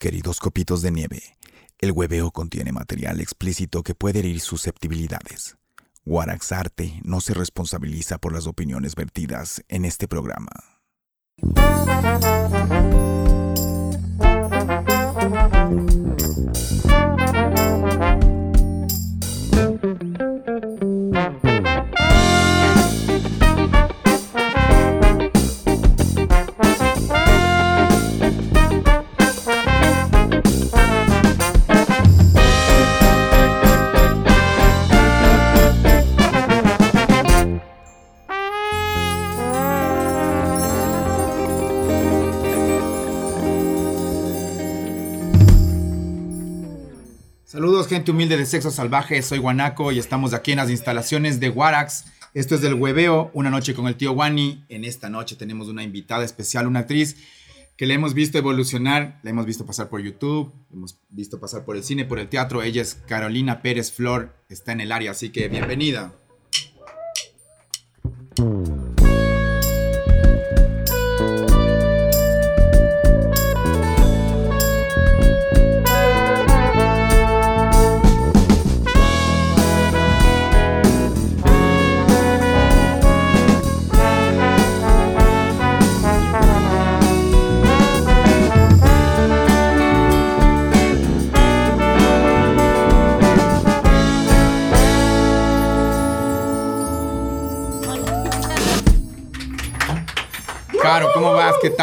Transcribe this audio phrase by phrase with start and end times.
[0.00, 1.36] Queridos copitos de nieve,
[1.80, 5.56] el hueveo contiene material explícito que puede herir susceptibilidades.
[6.04, 10.52] Warax Arte no se responsabiliza por las opiniones vertidas en este programa.
[47.98, 52.04] Gente humilde de Sexo Salvaje, soy Guanaco y estamos aquí en las instalaciones de Warax.
[52.32, 54.64] Esto es del Hueveo, una noche con el tío Wani.
[54.68, 57.16] En esta noche tenemos una invitada especial, una actriz
[57.76, 61.64] que le hemos visto evolucionar, la hemos visto pasar por YouTube, la hemos visto pasar
[61.64, 62.62] por el cine, por el teatro.
[62.62, 66.12] Ella es Carolina Pérez Flor, está en el área, así que bienvenida.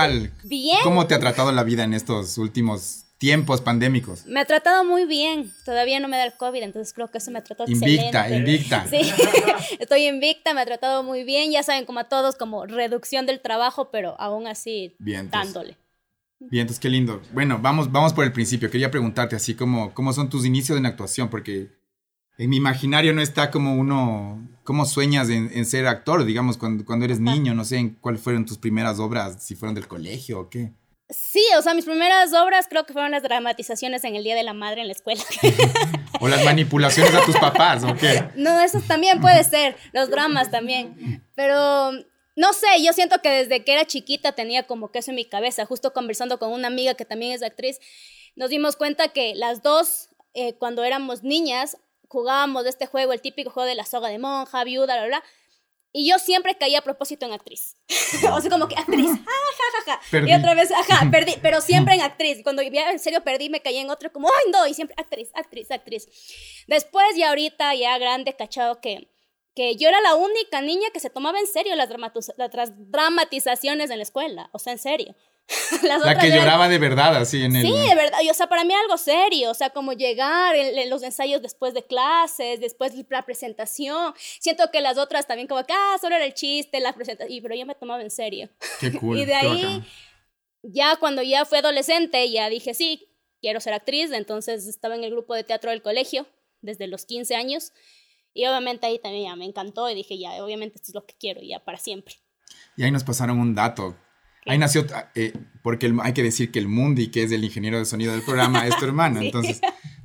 [0.08, 0.32] Tal?
[0.44, 0.80] Bien.
[0.84, 4.26] ¿Cómo te ha tratado la vida en estos últimos tiempos pandémicos?
[4.26, 5.52] Me ha tratado muy bien.
[5.66, 8.52] Todavía no me da el COVID, entonces creo que eso me ha tratado Invicta, excelente.
[8.52, 8.88] invicta.
[8.90, 9.02] Sí,
[9.80, 11.52] estoy invicta, me ha tratado muy bien.
[11.52, 15.78] Ya saben, como a todos, como reducción del trabajo, pero aún así Bien, dándole.
[16.40, 17.22] Bien, entonces qué lindo.
[17.34, 18.70] Bueno, vamos, vamos por el principio.
[18.70, 21.30] Quería preguntarte así como, ¿cómo son tus inicios en actuación?
[21.30, 21.70] Porque
[22.38, 26.26] en mi imaginario no está como uno, ¿cómo sueñas en, en ser actor?
[26.26, 29.76] Digamos, cuando, cuando eres niño, no sé en cuáles fueron tus primeras obras, si fueron
[29.76, 30.72] del colegio o qué.
[31.10, 34.42] Sí, o sea, mis primeras obras creo que fueron las dramatizaciones en el Día de
[34.42, 35.24] la Madre en la escuela.
[36.22, 38.24] O las manipulaciones a tus papás, ¿o qué?
[38.36, 41.22] No, eso también puede ser, los dramas también.
[41.36, 41.92] Pero
[42.38, 45.26] no sé, yo siento que desde que era chiquita tenía como que eso en mi
[45.26, 45.66] cabeza.
[45.66, 47.80] Justo conversando con una amiga que también es actriz,
[48.36, 53.22] nos dimos cuenta que las dos, eh, cuando éramos niñas, jugábamos de este juego, el
[53.22, 55.24] típico juego de la soga de monja, viuda, bla, bla.
[55.98, 57.78] Y yo siempre caía a propósito en actriz.
[58.34, 60.02] o sea, como que actriz, ah, ja, ja, ja.
[60.12, 60.30] Perdí.
[60.30, 62.44] Y otra vez, ajá, perdí, pero siempre en actriz.
[62.44, 65.32] Cuando ya en serio perdí, me caí en otro, como, ay, no, y siempre actriz,
[65.34, 66.10] actriz, actriz.
[66.68, 69.10] Después, ya ahorita, ya grande, cachado que,
[69.56, 71.90] que yo era la única niña que se tomaba en serio las,
[72.36, 74.50] las dramatizaciones en la escuela.
[74.52, 75.16] O sea, en serio.
[75.84, 77.66] Las La que lloraba de verdad, así en el...
[77.66, 78.18] Sí, de verdad.
[78.24, 79.52] Y, o sea, para mí algo serio.
[79.52, 84.14] O sea, como llegar, en, en los ensayos después de clases, después de la presentación.
[84.40, 87.32] Siento que las otras también como ah, solo era el chiste, la presentación.
[87.32, 88.50] Y, pero yo me tomaba en serio.
[88.80, 89.20] Qué cool.
[89.20, 89.86] y de ahí, bacán.
[90.64, 93.08] ya cuando ya fui adolescente, ya dije, sí,
[93.40, 94.12] quiero ser actriz.
[94.12, 96.26] Entonces estaba en el grupo de teatro del colegio
[96.62, 97.72] desde los 15 años.
[98.34, 101.16] Y obviamente ahí también ya me encantó y dije, ya, obviamente esto es lo que
[101.18, 102.16] quiero, ya para siempre.
[102.76, 103.96] Y ahí nos pasaron un dato.
[104.46, 104.86] Ahí nació,
[105.16, 105.34] eh,
[105.64, 108.22] porque el- hay que decir que el Mundi, que es el ingeniero de sonido del
[108.22, 109.20] programa, es tu hermano.
[109.20, 109.26] Sí.
[109.28, 109.62] Entonces,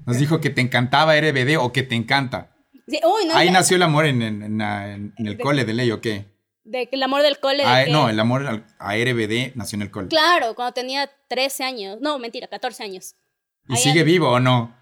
[0.07, 2.57] nos dijo que te encantaba RBD o que te encanta.
[2.89, 5.43] Sí, uy, no, Ahí nació el amor en, en- en la- en- en el De-
[5.43, 6.25] cole de ley, ¿o qué?
[6.65, 7.59] de el amor del cole.
[7.65, 10.09] de Ah, que- no, el amor al- a RBD nació en el cole.
[10.09, 11.99] Claro, cuando tenía 13 años.
[12.01, 13.15] No, mentira, 14 años.
[13.69, 14.75] ¿Y ahí sigue vivo o no?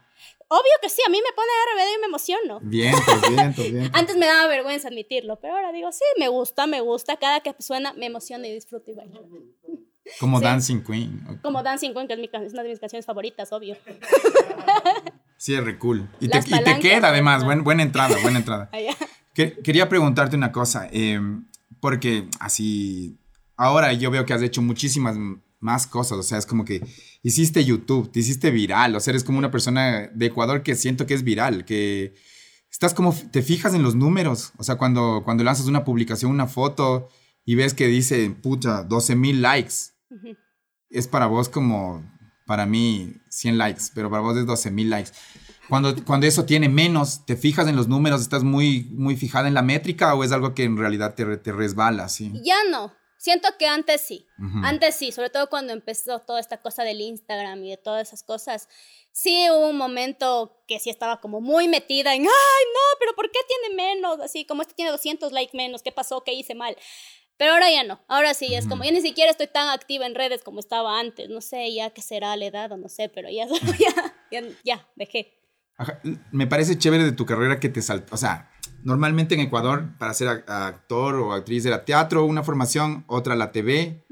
[0.51, 2.61] Obvio que sí, a mí me pone RBD y me emociono.
[2.63, 3.91] Bien, pues bien, pues bien.
[3.95, 7.17] Antes me daba vergüenza admitirlo, pero ahora digo, sí, me gusta, me gusta.
[7.19, 9.29] Cada que suena me emociona y disfruto y bailo.
[10.21, 10.45] Como sí.
[10.45, 11.41] Dancing Queen.
[11.43, 13.77] Como Dancing Queen, que es, mi es una de mis canciones favoritas, obvio.
[15.41, 16.11] Sí, es re cool.
[16.19, 18.71] Y te, y queda además, buen- buena entrada, buena entrada.
[19.35, 21.21] Que- quería preguntarte una cosa, eh,
[21.81, 23.17] porque así,
[23.57, 25.17] ahora yo veo que has hecho muchísimas
[25.61, 26.81] más cosas, o sea, es como que
[27.23, 31.07] hiciste YouTube, te hiciste viral, o sea, eres como una persona de Ecuador que siento
[31.07, 32.15] que es viral, que
[32.71, 36.47] estás como, te fijas en los números, o sea, cuando, cuando lanzas una publicación, una
[36.47, 37.09] foto
[37.45, 39.75] y ves que dice, pucha, 12 mil likes,
[40.91, 42.05] es para vos como,
[42.47, 45.11] para mí, 100 likes, pero para vos es 12 mil likes.
[45.69, 48.23] Cuando, cuando eso tiene menos, ¿te fijas en los números?
[48.23, 51.53] ¿Estás muy, muy fijada en la métrica o es algo que en realidad te, te
[51.53, 52.09] resbala?
[52.09, 52.33] Sí.
[52.43, 52.95] Ya no.
[53.19, 54.27] Siento que antes sí.
[54.39, 54.61] Ujú.
[54.65, 58.23] Antes sí, sobre todo cuando empezó toda esta cosa del Instagram y de todas esas
[58.23, 58.69] cosas.
[59.13, 63.31] Sí hubo un momento que sí estaba como muy metida en, ay, no, pero ¿por
[63.31, 64.21] qué tiene menos?
[64.21, 66.23] Así como este tiene 200 likes menos, ¿qué pasó?
[66.23, 66.77] ¿Qué hice mal?
[67.37, 70.17] Pero ahora ya no, ahora sí, es como, ya ni siquiera estoy tan activa en
[70.17, 73.31] redes como estaba antes, no sé ya qué será la edad o no sé, pero
[73.31, 73.47] ya,
[73.79, 75.35] ya, ya, ya dejé.
[76.33, 78.51] Me parece chévere de tu carrera que te saltó, o sea,
[78.83, 84.05] normalmente en Ecuador para ser actor o actriz era teatro, una formación, otra la TV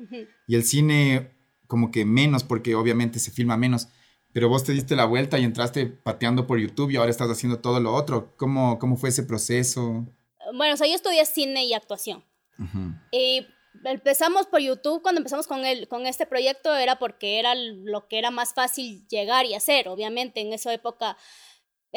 [0.46, 1.30] y el cine
[1.66, 3.88] como que menos porque obviamente se filma menos,
[4.32, 7.60] pero vos te diste la vuelta y entraste pateando por YouTube y ahora estás haciendo
[7.60, 8.34] todo lo otro.
[8.36, 10.06] ¿Cómo, cómo fue ese proceso?
[10.54, 12.24] Bueno, o sea, yo estudié cine y actuación.
[13.10, 13.46] Y
[13.84, 18.18] empezamos por YouTube, cuando empezamos con, el, con este proyecto era porque era lo que
[18.18, 19.88] era más fácil llegar y hacer.
[19.88, 21.16] Obviamente en esa época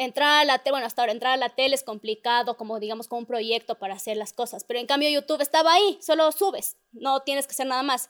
[0.00, 3.06] entrar a la tele, bueno, hasta ahora entrar a la tele es complicado, como digamos,
[3.06, 4.64] con un proyecto para hacer las cosas.
[4.64, 8.08] Pero en cambio YouTube estaba ahí, solo subes, no tienes que hacer nada más.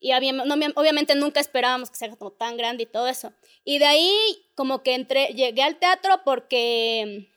[0.00, 3.32] Y obviamente nunca esperábamos que sea como tan grande y todo eso.
[3.62, 4.12] Y de ahí
[4.54, 7.28] como que entré, llegué al teatro porque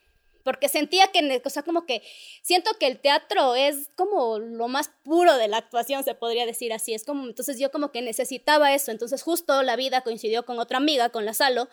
[0.43, 2.01] porque sentía que, o sea, como que
[2.41, 6.73] siento que el teatro es como lo más puro de la actuación, se podría decir
[6.73, 10.57] así, es como, entonces yo como que necesitaba eso, entonces justo la vida coincidió con
[10.57, 11.69] otra amiga, con la Salo,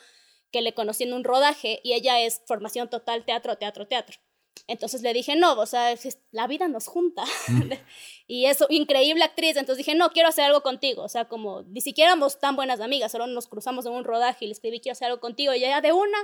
[0.50, 4.18] que le conocí en un rodaje y ella es formación total teatro, teatro, teatro.
[4.66, 5.94] Entonces le dije, no, o sea,
[6.30, 7.24] la vida nos junta.
[7.48, 7.72] Mm.
[8.26, 9.56] y eso, increíble actriz.
[9.56, 11.02] Entonces dije, no, quiero hacer algo contigo.
[11.02, 14.44] O sea, como ni siquiera éramos tan buenas amigas, solo nos cruzamos en un rodaje
[14.44, 15.54] y le escribí, quiero hacer algo contigo.
[15.54, 16.18] Y ya de una,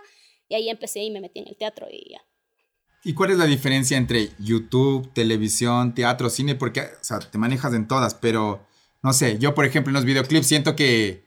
[0.49, 2.25] y ahí empecé y me metí en el teatro y ya.
[3.07, 6.55] ¿Y cuál es la diferencia entre YouTube, televisión, teatro, cine?
[6.55, 8.67] Porque, o sea, te manejas en todas, pero
[9.03, 11.23] no sé, yo por ejemplo en los videoclips siento que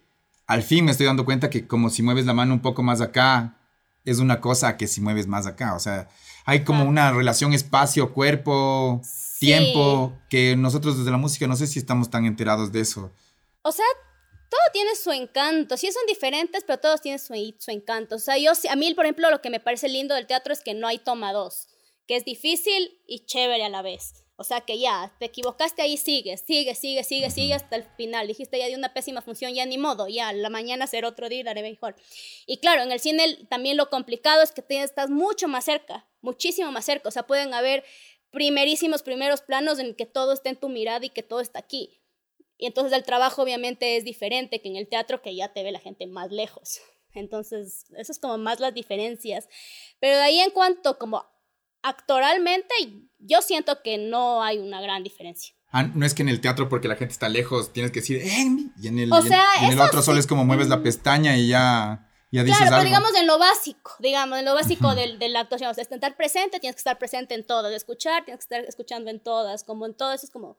[0.47, 3.01] al fin me estoy dando cuenta que como si mueves la mano un poco más
[3.01, 3.57] acá,
[4.05, 5.75] es una cosa que si mueves más acá.
[5.75, 6.07] O sea,
[6.45, 9.01] hay como una relación espacio, cuerpo,
[9.39, 13.11] tiempo, que nosotros desde la música no sé si estamos tan enterados de eso.
[13.63, 13.85] O sea,
[14.49, 15.75] todo tiene su encanto.
[15.75, 18.15] Sí son diferentes, pero todos tienen su, su encanto.
[18.15, 20.61] O sea, yo, a mí, por ejemplo, lo que me parece lindo del teatro es
[20.61, 21.67] que no hay toma dos,
[22.07, 24.23] que es difícil y chévere a la vez.
[24.39, 28.27] O sea que ya, te equivocaste ahí, sigue, sigue, sigue, sigue, sigue hasta el final.
[28.27, 31.39] Dijiste ya de una pésima función, ya ni modo, ya, la mañana será otro día
[31.39, 31.95] y daré mejor.
[32.45, 36.71] Y claro, en el cine también lo complicado es que estás mucho más cerca, muchísimo
[36.71, 37.09] más cerca.
[37.09, 37.83] O sea, pueden haber
[38.29, 41.99] primerísimos primeros planos en que todo esté en tu mirada y que todo está aquí.
[42.59, 45.71] Y entonces el trabajo obviamente es diferente que en el teatro que ya te ve
[45.71, 46.79] la gente más lejos.
[47.13, 49.49] Entonces, eso es como más las diferencias.
[49.99, 51.25] Pero de ahí en cuanto como
[51.87, 52.73] actoralmente,
[53.19, 55.55] yo siento que no hay una gran diferencia.
[55.71, 58.21] Ah, no es que en el teatro porque la gente está lejos tienes que decir,
[58.21, 58.47] ¡Eh!
[58.81, 62.43] y en el, en el otro solo es como mueves la pestaña y ya, ya
[62.43, 65.69] dices claro, pero digamos en lo básico, digamos, en lo básico de, de, la actuación,
[65.69, 68.65] o sea, estar presente, tienes que estar presente en todo, de escuchar, tienes que estar
[68.67, 70.57] escuchando en todas, como en todo eso es como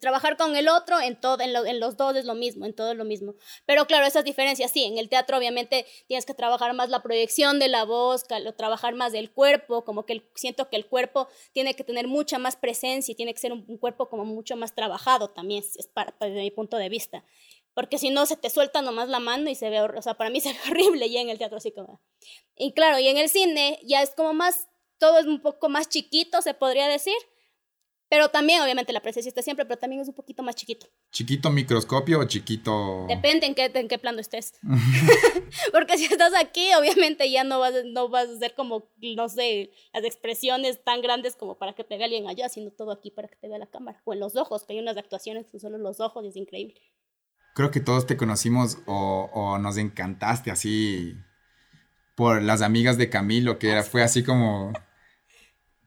[0.00, 2.96] trabajar con el otro, en, todo, en, los dos es lo mismo, en todo es
[2.96, 3.34] lo mismo.
[3.66, 7.58] Pero claro, esas diferencias, sí, en el teatro obviamente tienes que trabajar más la proyección
[7.58, 8.24] de la voz,
[8.56, 12.56] trabajar más del cuerpo, como que siento que el cuerpo tiene que tener mucha más
[12.56, 16.40] presencia y tiene que ser un, cuerpo como mucho más trabajado también, es para, desde
[16.40, 17.24] mi punto de vista.
[17.74, 20.30] Porque si no, se te suelta nomás la mano y se ve, o sea, para
[20.30, 22.00] mí se ve horrible ya en el teatro así como...
[22.56, 24.68] Y claro, y en el cine ya es como más,
[24.98, 27.16] todo es un poco más chiquito, se podría decir
[28.08, 30.86] pero también, obviamente, la presencia está siempre, pero también es un poquito más chiquito.
[31.10, 33.06] ¿Chiquito microscopio o chiquito...?
[33.08, 34.54] Depende en qué, en qué plano estés.
[35.72, 39.70] Porque si estás aquí, obviamente ya no vas, no vas a hacer como, no sé,
[39.92, 43.28] las expresiones tan grandes como para que te vea alguien allá, sino todo aquí para
[43.28, 44.00] que te vea la cámara.
[44.04, 46.36] O en los ojos, que hay unas actuaciones que son solo los ojos y es
[46.36, 46.80] increíble.
[47.54, 51.14] Creo que todos te conocimos o, o nos encantaste así
[52.14, 54.72] por las amigas de Camilo, que era, fue así como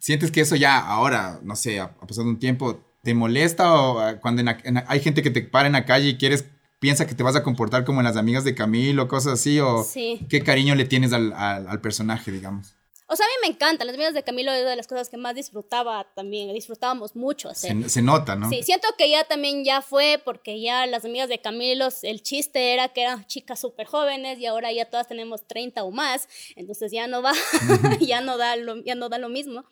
[0.07, 4.21] ¿Sientes que eso ya ahora, no sé, ha, pasado un tiempo, te molesta o ah,
[4.21, 4.41] cuando
[4.87, 6.45] hay gente que te para en la calle y quieres,
[6.79, 9.85] piensa que te vas a comportar como en las amigas de Camilo, cosas así, o
[10.29, 12.76] qué cariño le tienes al, al personaje, digamos?
[13.09, 13.87] O sea, a mí me encantan.
[13.87, 16.53] Las amigas de Camilo es una de las cosas que más disfrutaba también.
[16.53, 17.89] Disfrutábamos mucho hacer.
[17.89, 18.49] Se, nota, ¿no?
[18.49, 22.73] Sí, siento que ya también ya fue porque ya las amigas de Camilo, el chiste
[22.73, 26.27] era que eran chicas súper jóvenes y ahora ya todas tenemos 30 o más.
[26.57, 27.31] Entonces ya no va,
[28.01, 29.63] ya, no da lo, ya no da lo mismo.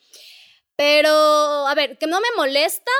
[0.78, 2.92] Pero, a ver, que no me molesta,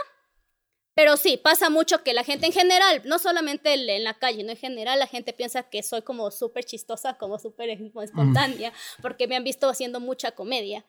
[0.96, 4.52] pero sí, pasa mucho que la gente en general, no solamente en la calle, no
[4.52, 8.72] en general, la gente piensa que soy como súper chistosa, como súper espontánea,
[9.02, 10.86] porque me han visto haciendo mucha comedia.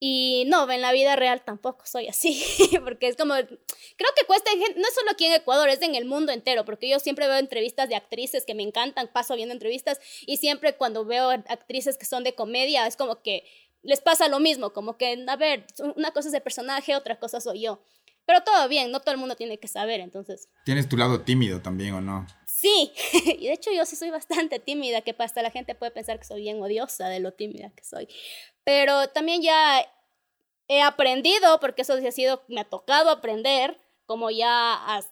[0.00, 2.42] Y no, en la vida real tampoco soy así,
[2.84, 6.04] porque es como, creo que cuesta, no es solo aquí en Ecuador, es en el
[6.04, 10.00] mundo entero, porque yo siempre veo entrevistas de actrices que me encantan, paso viendo entrevistas,
[10.26, 13.44] y siempre cuando veo actrices que son de comedia, es como que
[13.82, 17.40] les pasa lo mismo, como que, a ver, una cosa es el personaje, otra cosa
[17.40, 17.80] soy yo.
[18.26, 20.48] Pero todo bien, no todo el mundo tiene que saber, entonces.
[20.64, 22.26] ¿Tienes tu lado tímido también o no?
[22.46, 22.92] Sí,
[23.38, 26.24] y de hecho yo sí soy bastante tímida, que hasta la gente puede pensar que
[26.24, 28.08] soy bien odiosa de lo tímida que soy.
[28.64, 29.86] Pero también ya
[30.68, 35.02] he aprendido, porque eso sí ha sido, me ha tocado aprender, como ya a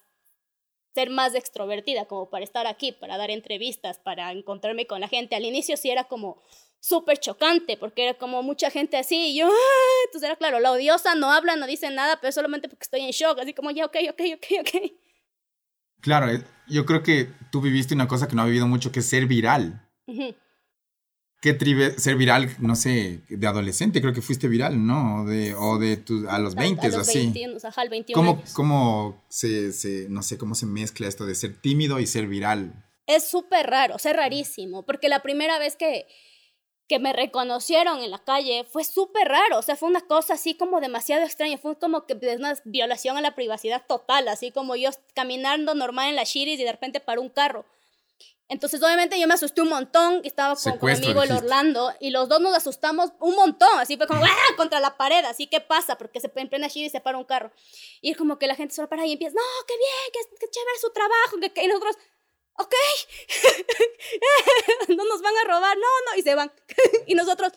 [0.93, 5.35] ser más extrovertida, como para estar aquí, para dar entrevistas, para encontrarme con la gente.
[5.35, 6.41] Al inicio sí era como
[6.83, 10.01] súper chocante, porque era como mucha gente así, y yo, ¡ah!
[10.05, 13.11] entonces era claro, la odiosa no habla, no dice nada, pero solamente porque estoy en
[13.11, 14.91] shock, así como ya, ok, ok, ok, ok.
[16.01, 18.99] Claro, eh, yo creo que tú viviste una cosa que no ha vivido mucho, que
[18.99, 19.89] es ser viral.
[21.41, 24.01] ¿Qué tribe ser viral, no sé, de adolescente?
[24.01, 25.21] Creo que fuiste viral, ¿no?
[25.21, 27.19] O de, o de tu, a los 20, a, los así.
[27.19, 28.53] 21, ajá, al 21 ¿Cómo, años.
[28.53, 32.73] cómo se, se, no sé, cómo se mezcla esto de ser tímido y ser viral?
[33.07, 36.07] Es súper raro, o sea, rarísimo, porque la primera vez que,
[36.87, 40.55] que me reconocieron en la calle fue súper raro, o sea, fue una cosa así
[40.55, 44.75] como demasiado extraña, fue como que de una violación a la privacidad total, así como
[44.75, 47.65] yo caminando normal en la Shiris y de repente para un carro.
[48.49, 51.31] Entonces, obviamente, yo me asusté un montón, estaba con, con mi amigo el.
[51.31, 54.55] Orlando, y los dos nos asustamos un montón, así fue como, ¡ah!
[54.57, 55.97] contra la pared, así, ¿qué pasa?
[55.97, 57.51] Porque se en plena Shiris se para un carro.
[58.01, 60.51] Y es como que la gente solo para y empieza, no, qué bien, qué, qué
[60.51, 61.63] chévere su trabajo, que, que-".
[61.63, 61.97] y nosotros,
[62.57, 62.73] ok,
[64.89, 66.51] no nos van a robar, no, no, y se van.
[67.07, 67.53] y nosotros,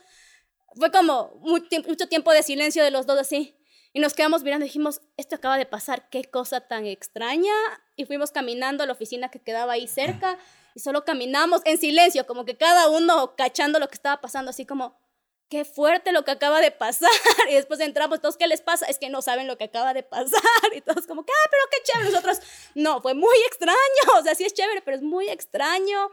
[0.75, 3.57] fue como mucho tiempo de silencio de los dos así.
[3.93, 7.53] Y nos quedamos mirando y dijimos, esto acaba de pasar, qué cosa tan extraña.
[7.97, 10.39] Y fuimos caminando a la oficina que quedaba ahí cerca
[10.77, 14.67] y solo caminamos en silencio, como que cada uno cachando lo que estaba pasando, así
[14.67, 14.95] como,
[15.49, 17.11] qué fuerte lo que acaba de pasar.
[17.51, 18.87] Y después entramos, todos, ¿qué les pasa?
[18.87, 20.41] Es que no saben lo que acaba de pasar.
[20.75, 22.11] Y todos como, que, ah, pero qué chévere.
[22.11, 22.39] Nosotros,
[22.75, 23.77] no, fue muy extraño.
[24.19, 26.11] O sea, sí es chévere, pero es muy extraño.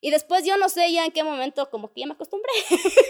[0.00, 2.52] Y después yo no sé ya en qué momento, como que ya me acostumbré.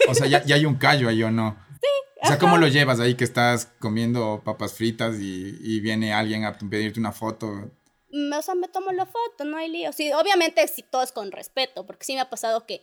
[0.09, 1.57] O sea, ya, ya hay un callo ahí o no.
[1.81, 1.89] Sí.
[2.23, 6.45] O sea, ¿cómo lo llevas ahí que estás comiendo papas fritas y, y viene alguien
[6.45, 7.71] a pedirte una foto?
[8.11, 9.93] Mm, o sea, me tomo la foto, no hay lío.
[9.93, 12.81] Sí, obviamente sí, todo es con respeto, porque sí me ha pasado que,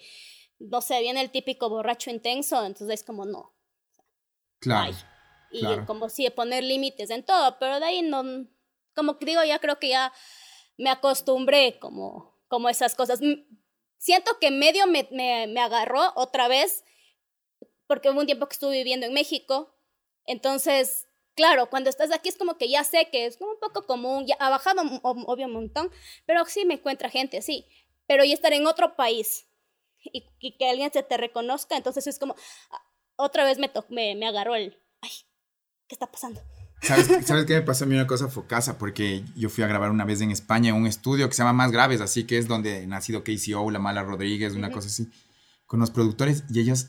[0.70, 3.54] no sé, viene el típico borracho intenso, entonces es como no.
[4.60, 4.94] Claro.
[4.94, 4.96] Ay.
[5.52, 5.86] Y claro.
[5.86, 8.48] como sí, poner límites en todo, pero de ahí no,
[8.96, 10.12] como digo, ya creo que ya
[10.78, 13.20] me acostumbré como, como esas cosas.
[13.98, 16.84] Siento que medio me, me, me agarró otra vez,
[17.86, 19.76] porque hubo un tiempo que estuve viviendo en México,
[20.26, 23.86] entonces, claro, cuando estás aquí es como que ya sé que es como un poco
[23.86, 25.92] común, ya ha bajado obvio un montón,
[26.26, 27.68] pero sí me encuentra gente así,
[28.08, 29.48] pero ya estar en otro país
[30.12, 32.36] y, y que alguien se te reconozca, entonces es como,
[32.72, 32.82] ah,
[33.16, 35.12] otra vez me, to- me, me agarró el, ay,
[35.88, 36.42] ¿qué está pasando?
[36.82, 38.78] ¿Sabes, ¿Sabes qué me pasó a mí una cosa focasa?
[38.78, 41.54] Porque yo fui a grabar una vez en España en un estudio que se llama
[41.54, 44.76] Más Graves, así que es donde nacido KCO, La Mala Rodríguez, una Ujú.
[44.76, 45.10] cosa así,
[45.66, 46.88] con los productores y ellos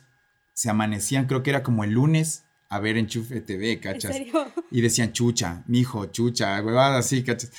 [0.53, 4.17] se amanecían, creo que era como el lunes, a ver Enchufe TV, ¿En ¿cachas?
[4.17, 4.53] serio?
[4.71, 7.53] Y decían chucha, mijo, chucha, huevadas así, ¿cachas?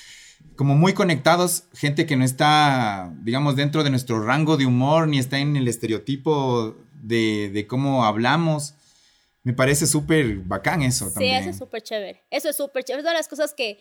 [0.55, 5.19] Como muy conectados, gente que no está, digamos, dentro de nuestro rango de humor, ni
[5.19, 8.73] está en el estereotipo de, de cómo hablamos.
[9.43, 11.35] Me parece súper bacán eso Sí, también.
[11.35, 12.23] eso es súper chévere.
[12.31, 13.01] Eso es súper chévere.
[13.01, 13.79] Es una de las cosas que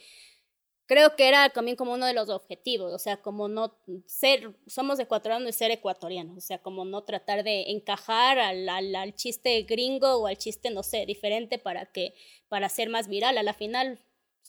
[0.87, 2.93] creo que era también como uno de los objetivos.
[2.93, 3.75] O sea, como no
[4.07, 6.37] ser, somos ecuatorianos y ser ecuatorianos.
[6.37, 10.71] O sea, como no tratar de encajar al, al, al chiste gringo o al chiste,
[10.71, 12.15] no sé, diferente para que,
[12.49, 13.39] para ser más viral.
[13.39, 14.01] A la final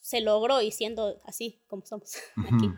[0.06, 2.16] se logró y siendo así como somos
[2.54, 2.72] aquí.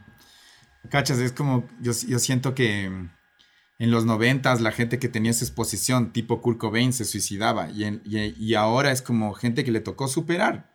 [0.89, 5.43] Cachas, es como, yo, yo siento que en los noventas la gente que tenía esa
[5.43, 9.71] exposición, tipo Kurt Cobain, se suicidaba y, en- y, y ahora es como gente que
[9.71, 10.73] le tocó superar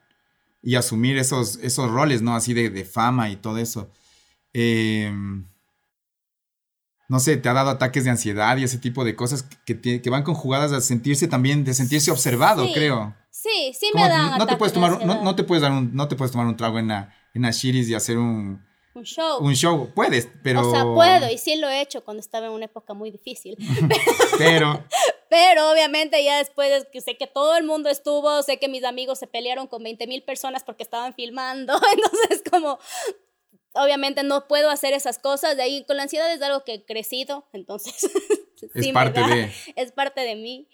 [0.62, 2.34] y asumir esos, esos roles, ¿no?
[2.36, 3.90] Así de, de fama y todo eso.
[4.52, 5.10] Eh,
[7.08, 10.10] no sé, te ha dado ataques de ansiedad y ese tipo de cosas que, que
[10.10, 13.16] van conjugadas a sentirse también, de sentirse observado, Sí, creo.
[13.34, 15.62] Sí, sí me dan no te ataques puedes de tomar, un- no, no te puedes
[15.62, 18.18] dar un, no te puedes tomar un trago en la, en la Shiris y hacer
[18.18, 18.62] un,
[18.94, 19.38] un show.
[19.42, 19.90] un show.
[19.94, 20.68] Puedes, pero.
[20.68, 23.56] O sea, puedo y sí lo he hecho cuando estaba en una época muy difícil.
[24.38, 24.84] Pero.
[25.30, 28.84] Pero obviamente ya después de que sé que todo el mundo estuvo, sé que mis
[28.84, 32.78] amigos se pelearon con 20 mil personas porque estaban filmando, entonces como
[33.72, 36.84] obviamente no puedo hacer esas cosas, de ahí con la ansiedad es algo que he
[36.84, 39.50] crecido, entonces Es sí me parte de.
[39.76, 40.68] es parte de mí.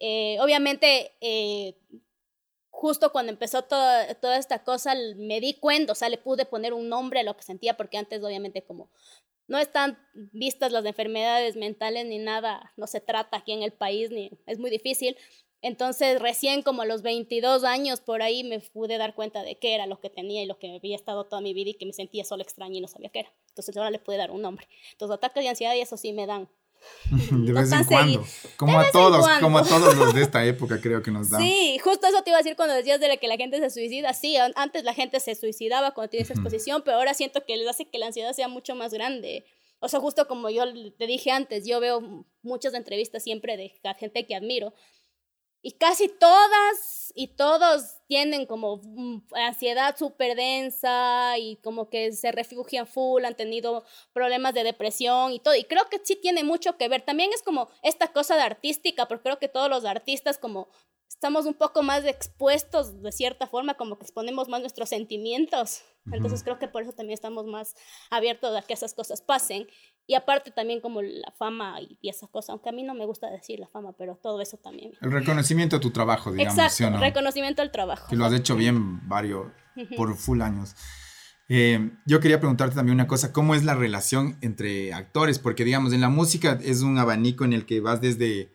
[0.00, 1.76] Eh, obviamente, eh,
[2.70, 6.72] justo cuando empezó toda, toda esta cosa, me di cuenta, o sea, le pude poner
[6.72, 8.90] un nombre a lo que sentía, porque antes obviamente como
[9.48, 14.10] no están vistas las enfermedades mentales ni nada, no se trata aquí en el país,
[14.10, 15.16] ni es muy difícil.
[15.60, 19.74] Entonces, recién como a los 22 años por ahí me pude dar cuenta de qué
[19.74, 21.92] era lo que tenía y lo que había estado toda mi vida y que me
[21.92, 23.32] sentía solo extraña y no sabía qué era.
[23.48, 24.68] Entonces, ahora le pude dar un nombre.
[24.92, 26.48] Entonces, ataques de ansiedad y eso sí me dan.
[27.10, 28.24] De vez en cuando.
[28.56, 31.38] Como a todos, como a todos los de esta época creo que nos da.
[31.38, 33.70] Sí, justo eso te iba a decir cuando decías de la que la gente se
[33.70, 34.12] suicida.
[34.14, 37.56] Sí, an- antes la gente se suicidaba cuando tiene esa exposición, pero ahora siento que
[37.56, 39.44] les hace que la ansiedad sea mucho más grande.
[39.80, 40.64] O sea, justo como yo
[40.98, 44.74] te dije antes, yo veo muchas entrevistas siempre de la gente que admiro.
[45.68, 52.32] Y casi todas y todos tienen como mm, ansiedad súper densa y como que se
[52.32, 53.84] refugian full, han tenido
[54.14, 55.54] problemas de depresión y todo.
[55.54, 57.02] Y creo que sí tiene mucho que ver.
[57.02, 60.68] También es como esta cosa de artística, porque creo que todos los artistas como
[61.18, 65.82] estamos un poco más expuestos de cierta forma, como que exponemos más nuestros sentimientos.
[66.12, 67.74] Entonces creo que por eso también estamos más
[68.08, 69.66] abiertos a que esas cosas pasen.
[70.06, 73.04] Y aparte también como la fama y, y esa cosa, aunque a mí no me
[73.04, 74.92] gusta decir la fama, pero todo eso también.
[75.02, 76.54] El reconocimiento de tu trabajo, digamos.
[76.56, 78.06] Exacto, ¿sí reconocimiento del trabajo.
[78.08, 79.48] Que lo has hecho bien varios,
[79.96, 80.76] por full años.
[81.48, 85.40] Eh, yo quería preguntarte también una cosa, ¿cómo es la relación entre actores?
[85.40, 88.52] Porque digamos, en la música es un abanico en el que vas desde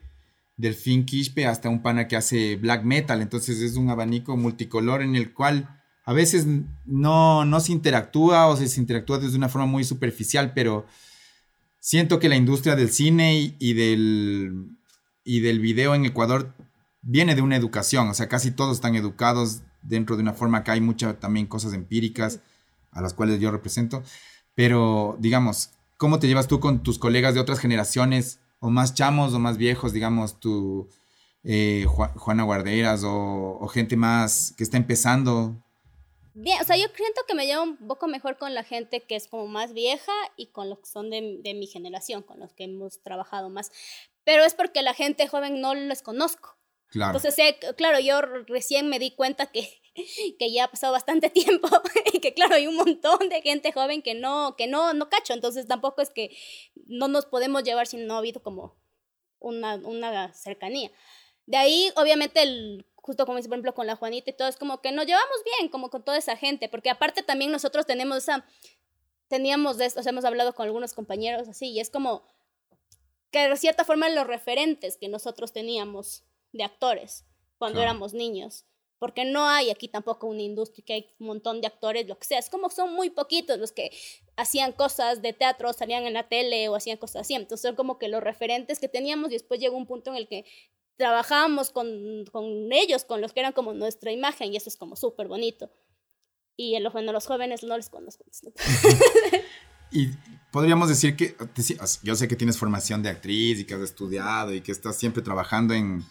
[0.55, 3.21] Delfín Quispe hasta un pana que hace black metal.
[3.21, 6.45] Entonces es un abanico multicolor en el cual a veces
[6.85, 10.85] no, no se interactúa o se interactúa desde una forma muy superficial, pero
[11.79, 14.77] siento que la industria del cine y, del,
[15.23, 16.53] y del video en Ecuador
[17.01, 18.09] viene de una educación.
[18.09, 21.73] O sea, casi todos están educados dentro de una forma que hay muchas también cosas
[21.73, 22.41] empíricas
[22.91, 24.03] a las cuales yo represento.
[24.55, 28.39] Pero digamos, ¿cómo te llevas tú con tus colegas de otras generaciones?
[28.63, 30.87] O más chamos o más viejos, digamos, tu
[31.43, 35.61] eh, Juana Guarderas o, gente más que está empezando?
[36.33, 39.17] Bien, o sea, yo siento que me llevo un poco mejor con la gente que
[39.17, 42.53] es como más vieja y con los que son de, de mi generación, con los
[42.53, 43.69] que hemos trabajado más.
[44.23, 46.55] Pero es porque la gente joven no les conozco.
[46.93, 47.17] Claro.
[47.17, 49.81] Entonces, claro, yo recién me di cuenta que,
[50.39, 51.67] que ya ha pasado bastante tiempo
[52.13, 55.33] y que, claro, hay un montón de gente joven que no, que no, no cacho.
[55.33, 56.37] Entonces, tampoco es que
[56.85, 58.75] no nos podemos llevar si no ha habido como
[59.39, 60.91] una, una cercanía.
[61.47, 64.55] De ahí, obviamente, el, justo como dice, por ejemplo, con la Juanita y todo, es
[64.55, 68.19] como que nos llevamos bien, como con toda esa gente, porque aparte también nosotros tenemos
[68.19, 68.45] esa,
[69.29, 72.23] teníamos de esto, o sea, hemos hablado con algunos compañeros así, y es como
[73.31, 77.25] que de cierta forma los referentes que nosotros teníamos de actores
[77.57, 78.65] cuando éramos niños.
[78.99, 82.25] Porque no hay aquí tampoco una industria que hay un montón de actores, lo que
[82.25, 82.39] sea.
[82.39, 83.91] Es como son muy poquitos los que
[84.37, 87.33] hacían cosas de teatro, salían en la tele o hacían cosas así.
[87.33, 90.29] Entonces son como que los referentes que teníamos y después llegó un punto en el
[90.29, 90.45] que
[90.95, 94.95] trabajábamos con, con ellos, con los que eran como nuestra imagen y eso es como
[94.95, 95.69] súper bonito.
[96.55, 98.23] Y el, bueno, los jóvenes no les conozco.
[99.91, 100.07] y
[100.51, 101.35] podríamos decir que,
[102.03, 105.23] yo sé que tienes formación de actriz y que has estudiado y que estás siempre
[105.23, 106.05] trabajando en,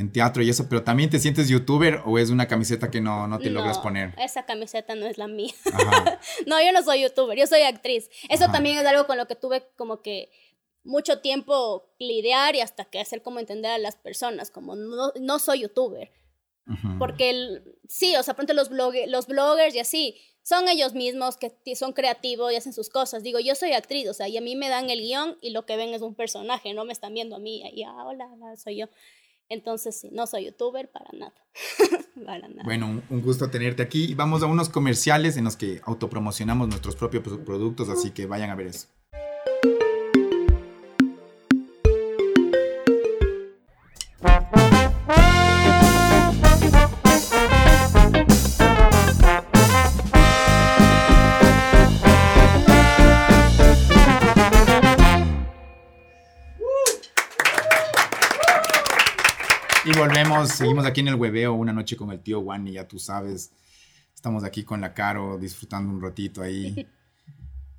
[0.00, 3.28] en teatro y eso, pero también te sientes youtuber o es una camiseta que no,
[3.28, 4.14] no te logras poner?
[4.16, 5.52] Esa camiseta no es la mía.
[6.46, 8.08] no, yo no soy youtuber, yo soy actriz.
[8.30, 10.30] Eso también es algo con lo que tuve como que
[10.84, 15.38] mucho tiempo lidiar y hasta que hacer como entender a las personas, como no, no
[15.38, 16.10] soy youtuber.
[16.98, 21.76] Porque el, sí, o sea, pronto los, los bloggers y así, son ellos mismos que
[21.76, 23.22] son creativos y hacen sus cosas.
[23.22, 25.66] Digo, yo soy actriz, o sea, y a mí me dan el guion y lo
[25.66, 28.76] que ven es un personaje, no me están viendo a mí, y ah, hola, soy
[28.76, 28.86] yo.
[29.50, 31.34] Entonces, sí, no soy youtuber para nada.
[32.24, 32.62] para nada.
[32.64, 34.14] Bueno, un gusto tenerte aquí.
[34.14, 38.54] Vamos a unos comerciales en los que autopromocionamos nuestros propios productos, así que vayan a
[38.54, 38.86] ver eso.
[60.40, 62.98] Volvemos, seguimos aquí en el hueveo una noche con el tío Juan y ya tú
[62.98, 63.52] sabes,
[64.14, 66.86] estamos aquí con la Caro disfrutando un ratito ahí.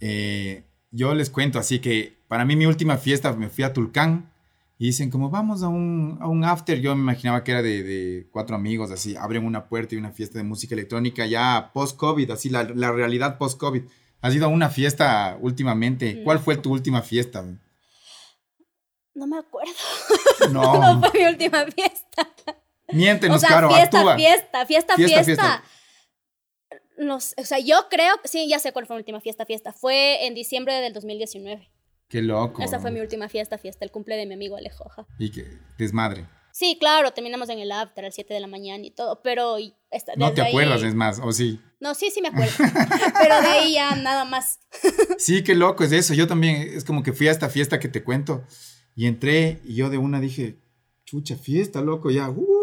[0.03, 4.31] Eh, yo les cuento así que para mí mi última fiesta me fui a Tulcán
[4.79, 7.83] y dicen como vamos a un, a un after, yo me imaginaba que era de,
[7.83, 12.31] de, cuatro amigos, así abren una puerta y una fiesta de música electrónica ya post-COVID,
[12.31, 13.83] así la, la realidad post-COVID.
[14.21, 16.23] ¿Has ido a una fiesta últimamente?
[16.23, 17.45] ¿Cuál fue tu última fiesta?
[19.13, 19.73] No me acuerdo.
[20.51, 20.79] No.
[20.79, 22.30] no fue mi última fiesta.
[22.93, 25.63] Miéntenos, o sea, Caro, fiesta, fiesta, fiesta, fiesta, fiesta,
[27.09, 29.73] o sea, yo creo, sí, ya sé cuál fue mi última fiesta, fiesta.
[29.73, 31.69] Fue en diciembre del 2019.
[32.07, 32.61] Qué loco.
[32.61, 35.07] Esa fue mi última fiesta, fiesta, el cumple de mi amigo Alejoja.
[35.17, 36.27] Y que desmadre.
[36.51, 39.55] Sí, claro, terminamos en el after a las 7 de la mañana y todo, pero...
[39.89, 41.61] Esta, no te acuerdas, es más, ¿o sí?
[41.79, 42.53] No, sí, sí me acuerdo,
[43.21, 44.59] pero de ahí ya nada más.
[45.17, 47.87] sí, qué loco es eso, yo también, es como que fui a esta fiesta que
[47.87, 48.43] te cuento
[48.95, 50.59] y entré y yo de una dije,
[51.05, 52.60] chucha, fiesta, loco, ya, uh".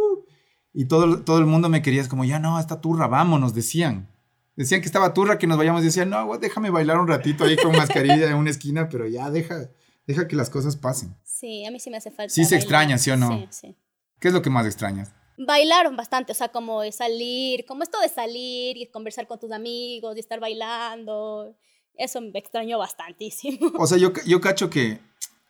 [0.72, 4.08] Y todo, todo el mundo me quería, es como, ya no, está turra, vámonos, decían.
[4.56, 7.72] Decían que estaba turra, que nos vayamos, decían, no, déjame bailar un ratito ahí con
[7.72, 9.70] mascarilla en una esquina, pero ya, deja,
[10.06, 11.16] deja que las cosas pasen.
[11.24, 12.34] Sí, a mí sí me hace falta.
[12.34, 13.28] Sí se extraña, ¿sí o no?
[13.28, 13.76] Sí, sí.
[14.18, 15.12] ¿Qué es lo que más extrañas?
[15.36, 20.16] Bailaron bastante, o sea, como salir, como esto de salir y conversar con tus amigos
[20.16, 21.56] y estar bailando.
[21.94, 23.72] Eso me extrañó bastantísimo.
[23.78, 25.00] O sea, yo, yo cacho que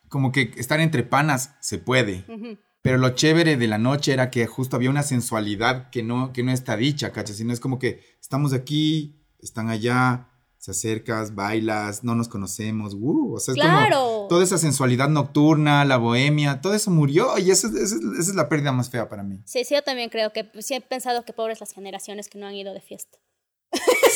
[0.07, 2.25] como que estar entre panas se puede.
[2.81, 6.43] Pero lo chévere de la noche era que justo había una sensualidad que no, que
[6.43, 7.35] no está dicha, ¿cachas?
[7.37, 13.33] Sino es como que estamos aquí, están allá, se acercas, bailas, no nos conocemos, uh,
[13.35, 13.97] o sea, es Claro.
[13.97, 18.01] como toda esa sensualidad nocturna, la bohemia, todo eso murió y esa, es- esa es-
[18.19, 19.41] esa es la pérdida más fea para mí.
[19.45, 22.47] Sí, sí, yo también creo que sí he pensado que pobres las generaciones que no
[22.47, 23.17] han ido de fiesta.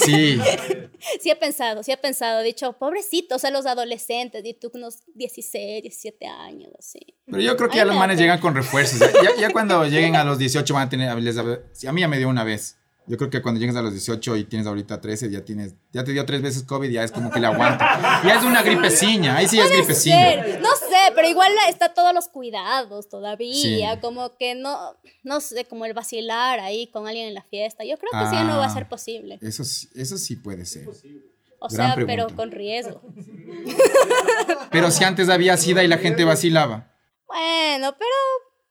[0.06, 0.40] Sí,
[1.22, 4.72] Sí he pensado, sí he pensado, he dicho, pobrecitos, o sea, los adolescentes, y tú
[4.74, 7.00] unos 16, 17 años, así.
[7.26, 9.00] pero yo creo que Ay, ya los manes llegan con refuerzos.
[9.00, 12.08] Ya, ya- ya cuando lleguen a los 18 van a tener, les- a mí ya
[12.08, 12.78] me dio una vez.
[13.06, 16.06] Yo creo que cuando llegues a los 18 y tienes ahorita 13, ya tienes, ya
[16.06, 17.84] te dio tres veces COVID, ya es como que le aguanto.
[18.26, 20.38] Ya es una gripeciña, ahí sí es gripeciña.
[20.62, 20.73] No
[21.16, 24.00] pero igual está todos los cuidados todavía, Sí.
[24.02, 27.84] como que no, no sé, como el vacilar ahí con alguien en la fiesta.
[27.84, 28.74] Yo creo que sí ya no va a Ah.
[28.74, 29.40] ser posible.
[29.42, 30.88] Eso, sí- eso sí puede ser.
[31.60, 32.14] O gran sea, pregunta.
[32.26, 33.02] pero con riesgo.
[34.72, 36.92] Pero si antes había sida y la gente vacilaba.
[37.28, 38.12] Bueno, pero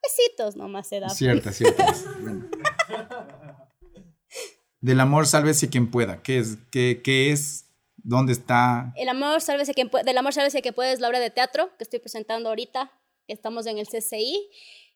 [0.02, 1.09] besitos nomás se da.
[1.09, 1.87] Cierta, cierta.
[2.20, 2.48] Bueno.
[4.81, 6.22] Del amor, sálvese quien pueda.
[6.22, 6.59] ¿Qué es?
[6.70, 7.66] ¿Qué, qué es?
[8.05, 8.93] ¿Dónde está?
[8.97, 11.85] El amor, sálvese puede, del amor, sálvese quien puede es la obra de teatro que
[11.85, 12.91] estoy presentando ahorita.
[13.29, 14.49] Estamos en el CCI.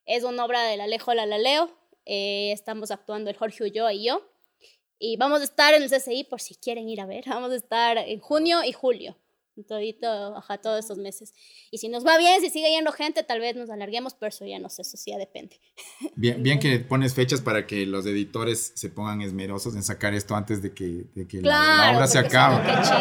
[0.06, 1.70] Es una obra del Alejo Lalaleo.
[2.04, 4.22] Eh, estamos actuando el Jorge Ulloa y yo.
[4.98, 7.24] Y vamos a estar en el CCI por si quieren ir a ver.
[7.28, 9.16] Vamos a estar en junio y julio.
[9.64, 11.32] Todito, ajá, todos estos meses.
[11.70, 14.44] Y si nos va bien, si sigue yendo gente, tal vez nos alarguemos, pero eso
[14.44, 15.60] ya no sé, eso sí ya depende.
[16.16, 20.34] Bien, bien que pones fechas para que los editores se pongan esmerosos en sacar esto
[20.36, 21.92] antes de que, de que la- Claro.
[21.92, 22.62] la, obra se acabe.
[22.66, 22.96] qué chiste.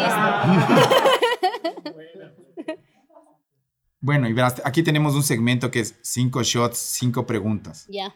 [4.00, 7.86] Bueno, y verás, aquí tenemos un segmento que es cinco shots, cinco preguntas.
[7.88, 8.14] Ya.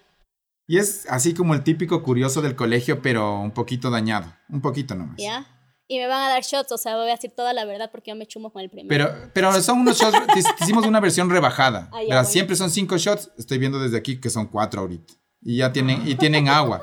[0.69, 4.33] Y es así como el típico curioso del colegio, pero un poquito dañado.
[4.51, 5.17] Un poquito nomás.
[5.19, 5.47] ¿Ya?
[5.93, 8.13] Y me van a dar shots, o sea, voy a decir toda la verdad porque
[8.13, 8.89] yo me chumo con el primero.
[8.89, 11.91] Pero, pero son unos shots, te- te hicimos una versión rebajada.
[11.93, 15.15] Ah, ya, siempre son cinco shots, estoy viendo desde aquí que son cuatro ahorita.
[15.43, 16.81] Y ya tienen, y tienen agua.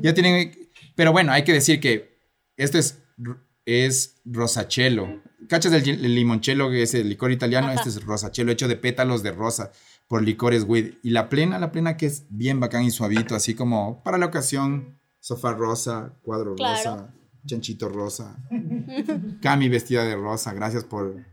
[0.00, 0.56] Ya tienen,
[0.94, 2.18] pero bueno, hay que decir que
[2.56, 3.02] esto es,
[3.66, 5.20] es rosachelo.
[5.48, 7.66] ¿Cachas el, el limoncello, que es el licor italiano?
[7.68, 7.76] Ajá.
[7.76, 9.72] Este es rosachelo, hecho de pétalos de rosa
[10.06, 10.94] por licores weed.
[11.02, 14.26] Y la plena, la plena que es bien bacán y suavito, así como para la
[14.26, 16.76] ocasión, sofá rosa, cuadro Claro.
[16.76, 17.14] rosa,
[17.48, 18.36] chanchito rosa.
[19.42, 21.24] Cami vestida de rosa, gracias por...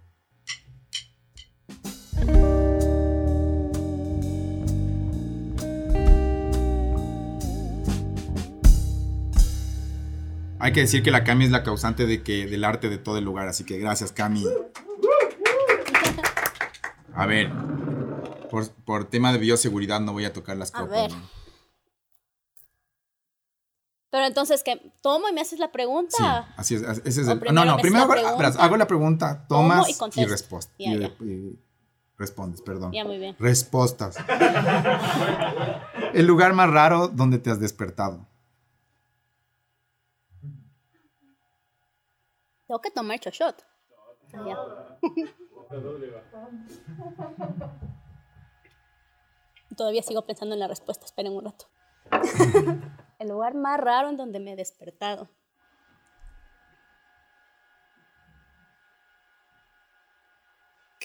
[10.59, 13.17] Hay que decir que la Cami es la causante de que, del arte de todo
[13.17, 14.43] el lugar, así que gracias Cami.
[17.13, 17.51] A ver,
[18.49, 21.01] por, por tema de bioseguridad no voy a tocar las A copas.
[21.01, 21.11] ver.
[21.11, 21.44] ¿no?
[24.15, 26.15] Pero entonces, que ¿Tomo y me haces la pregunta?
[26.17, 26.23] Sí,
[26.55, 26.83] así es.
[27.03, 29.89] Ese es el- no, no, me primero haces la hago, hago la pregunta, Tomo tomas
[29.89, 29.95] y
[30.77, 31.59] y, y,
[32.17, 32.93] respondes, perdón.
[32.93, 33.35] Ya, muy bien.
[33.37, 34.15] Respuestas.
[36.13, 38.25] el lugar más raro donde te has despertado.
[42.67, 43.65] Tengo que tomar otro shot.
[44.31, 44.57] Ya.
[49.75, 51.05] Todavía sigo pensando en la respuesta.
[51.05, 51.65] Esperen un rato.
[53.19, 55.29] El lugar más raro en donde me he despertado.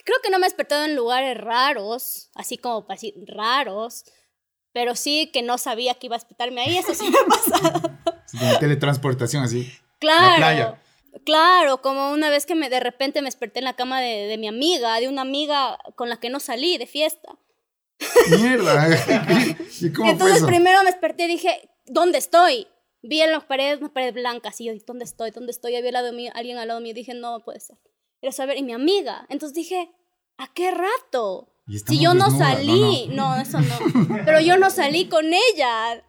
[0.03, 4.03] Creo que no me he despertado en lugares raros, así como para decir raros,
[4.73, 6.77] pero sí que no sabía que iba a despertarme ahí.
[6.77, 7.91] Eso sí me ha pasado.
[8.39, 9.71] Como teletransportación así.
[9.99, 10.35] Claro.
[10.37, 10.81] playa.
[11.25, 14.37] Claro, como una vez que me, de repente me desperté en la cama de, de
[14.37, 17.37] mi amiga, de una amiga con la que no salí de fiesta.
[18.29, 18.87] Mierda.
[19.81, 20.47] ¿Y cómo fue Entonces eso?
[20.47, 22.67] primero me desperté y dije, ¿dónde estoy?
[23.03, 25.31] Vi en las paredes una pared blanca, así yo, ¿dónde estoy?
[25.31, 25.75] ¿Dónde estoy?
[25.75, 27.77] Había al lado alguien al lado mío, dije, no puede ser.
[28.21, 29.25] Era saber, y mi amiga.
[29.29, 29.89] Entonces dije,
[30.37, 31.53] ¿a qué rato?
[31.67, 34.23] Y Si yo no salí, no, no, eso no.
[34.25, 36.03] Pero yo no salí con ella.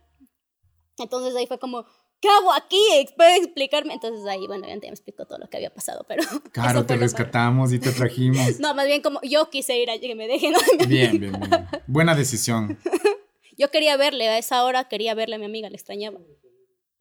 [0.99, 1.87] Entonces ahí fue como,
[2.21, 2.81] ¿qué hago aquí?
[3.17, 3.95] ¿Puede explicarme?
[3.95, 6.23] Entonces ahí, bueno, ya me explicó todo lo que había pasado, pero...
[6.53, 8.41] Claro, te rescatamos y te trajimos.
[8.61, 10.53] No, más bien como yo quise ir a que me dejen.
[10.53, 10.59] ¿no?
[10.87, 11.69] Bien, bien, bien.
[11.87, 12.79] Buena decisión.
[13.57, 16.19] Yo quería verle, a esa hora quería verle a mi amiga, le extrañaba.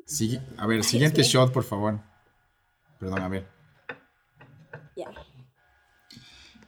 [0.06, 2.00] Sí, a ver, siguiente shot, por favor.
[3.00, 3.48] Perdón, a ver.
[4.96, 5.10] Ya.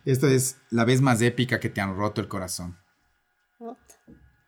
[0.06, 2.78] Esta es la vez más épica que te han roto el corazón.
[3.60, 3.78] ¿no?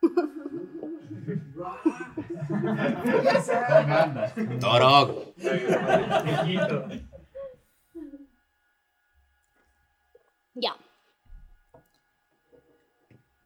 [4.60, 5.34] Toro.
[10.56, 10.76] Ya.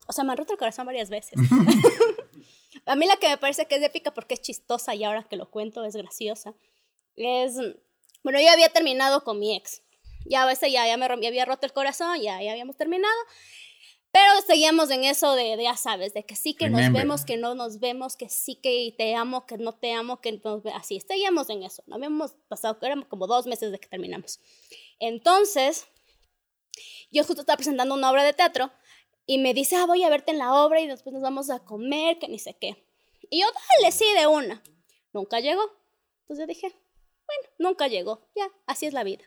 [0.10, 1.34] O sea, me han roto el corazón varias veces.
[2.88, 5.36] a mí la que me parece que es épica porque es chistosa y ahora que
[5.36, 6.56] lo cuento es graciosa.
[7.16, 7.56] Es,
[8.24, 9.84] bueno, yo había terminado con mi ex.
[10.26, 13.14] Ya, ese ya, ya me ya había roto el corazón, ya, ya habíamos terminado.
[14.12, 17.04] Pero seguíamos en eso de, de, ya sabes, de que sí que nos Remember.
[17.04, 20.42] vemos, que no nos vemos, que sí que te amo, que no te amo, que
[20.44, 21.00] nos así.
[21.02, 21.84] Seguíamos en eso.
[21.86, 24.40] No habíamos pasado, eran como dos meses de que terminamos.
[24.98, 25.88] Entonces,
[27.12, 28.72] yo justo estaba presentando una obra de teatro
[29.30, 31.60] y me dice, ah, voy a verte en la obra y después nos vamos a
[31.60, 32.84] comer, que ni sé qué.
[33.30, 33.46] Y yo,
[33.78, 34.64] dale, sí, de una.
[35.14, 35.62] Nunca llegó.
[36.22, 36.70] Entonces dije,
[37.28, 38.28] bueno, nunca llegó.
[38.36, 39.24] Ya, así es la vida.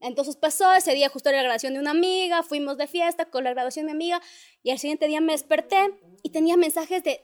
[0.00, 3.50] Entonces pasó, ese día justo la graduación de una amiga, fuimos de fiesta con la
[3.50, 4.22] graduación de mi amiga
[4.62, 7.22] y al siguiente día me desperté y tenía mensajes de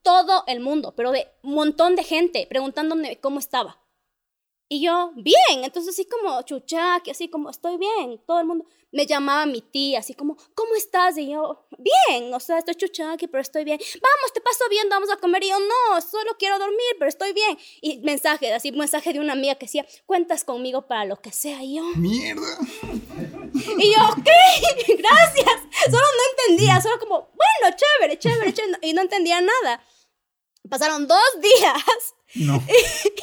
[0.00, 3.83] todo el mundo, pero de un montón de gente preguntándome cómo estaba.
[4.68, 9.06] Y yo, bien, entonces así como chuchaque, así como estoy bien, todo el mundo me
[9.06, 11.18] llamaba mi tía, así como, ¿cómo estás?
[11.18, 13.78] Y yo, bien, o sea, estoy chuchaque, pero estoy bien.
[13.78, 15.42] Vamos, te paso bien, vamos a comer.
[15.42, 17.58] Y yo, no, solo quiero dormir, pero estoy bien.
[17.80, 21.60] Y mensaje, así, mensaje de una amiga que decía, cuentas conmigo para lo que sea.
[21.64, 22.56] Y yo, Mierda.
[23.78, 24.28] y yo, ok,
[24.98, 25.60] gracias.
[25.86, 28.78] Solo no entendía, solo como, bueno, chévere, chévere, chévere.
[28.82, 29.84] Y no entendía nada.
[30.68, 32.60] Pasaron dos días No.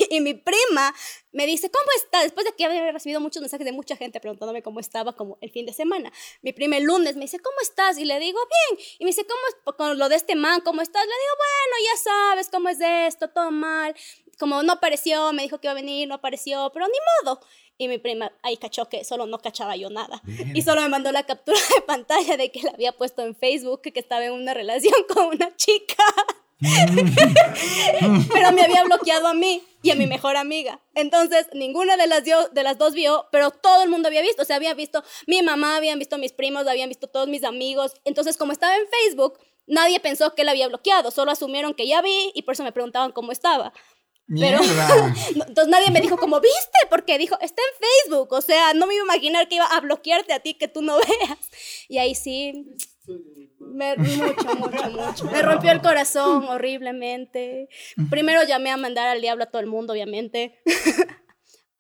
[0.10, 0.93] y mi prima
[1.32, 2.21] me dice, ¿cómo está?
[2.21, 5.49] Después de que había recibido muchos mensajes de mucha gente preguntándome cómo estaba como el
[5.51, 6.12] fin de semana.
[6.41, 7.97] Mi prima el lunes me dice, ¿cómo estás?
[7.97, 8.86] Y le digo, bien.
[8.99, 10.62] Y me dice, ¿cómo es con lo de este man?
[10.62, 11.04] ¿Cómo estás?
[11.04, 13.95] Le digo, bueno, ya sabes cómo es esto, todo mal.
[14.39, 17.41] Como no apareció, me dijo que iba a venir, no apareció, pero ni modo.
[17.77, 20.21] Y mi prima ahí cachó que solo no cachaba yo nada.
[20.54, 23.82] Y solo me mandó la captura de pantalla de que la había puesto en Facebook,
[23.82, 26.04] que estaba en una relación con una chica.
[28.34, 30.80] pero me había bloqueado a mí y a mi mejor amiga.
[30.93, 34.43] Entonces, ninguna de las, dio- de las dos vio, pero todo el mundo había visto.
[34.43, 37.93] O sea, había visto mi mamá, habían visto mis primos, habían visto todos mis amigos.
[38.06, 41.10] Entonces, como estaba en Facebook, nadie pensó que la había bloqueado.
[41.12, 43.74] Solo asumieron que ya vi y por eso me preguntaban cómo estaba.
[44.39, 44.60] Pero-
[45.36, 46.80] Entonces nadie me dijo como, ¿viste?
[46.89, 48.32] Porque dijo, está en Facebook.
[48.34, 50.82] O sea, no me iba a imaginar que iba a bloquearte a ti que tú
[50.84, 51.39] no veas.
[51.89, 52.65] Y ahí sí,
[53.60, 55.26] me, mucho, mucho, mucho.
[55.32, 57.69] Me rompió el corazón horriblemente.
[58.10, 60.62] Primero llamé a mandar al diablo a todo el mundo, obviamente.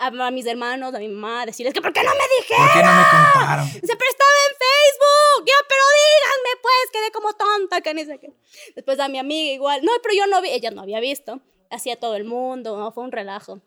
[0.03, 2.65] A, mis hermanos, a mi mamá, a decirles que ¿por qué no me dijeron?
[2.65, 3.65] ¿Por qué no me contaron?
[3.67, 5.45] Dice, pero estaba en Facebook.
[5.45, 8.33] Yo, pero díganme, pues, quedé como tonta, que ni sé qué.
[8.73, 9.81] Después a mi amiga igual.
[9.83, 11.39] No, pero yo no vi, ella no había visto.
[11.69, 13.61] Hacía todo el mundo, no, fue un relajo.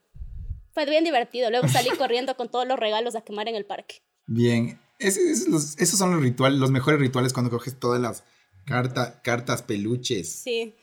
[0.72, 1.50] Fue bien divertido.
[1.50, 4.03] Luego salí corriendo con todos los regalos a quemar en el parque.
[4.27, 4.81] Bien.
[4.98, 8.24] Esos son los rituales, los mejores rituales cuando coges todas las
[8.64, 10.30] carta- cartas peluches.
[10.30, 10.74] Sí.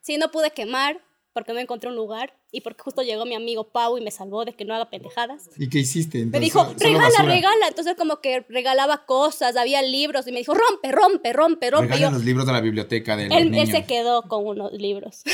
[0.00, 1.04] Sí, no pude quemar
[1.38, 4.44] porque no encontré un lugar y porque justo llegó mi amigo Pau y me salvó
[4.44, 5.48] de que no haga pendejadas.
[5.56, 6.18] ¿Y qué hiciste?
[6.18, 7.22] Me Entonces, dijo, solo regala, basura.
[7.34, 7.68] regala.
[7.68, 11.86] Entonces como que regalaba cosas, había libros y me dijo, rompe, rompe, rompe, rompe.
[11.94, 13.68] Regala Yo, los libros de la biblioteca de los Él, él niños.
[13.70, 15.22] se quedó con unos libros.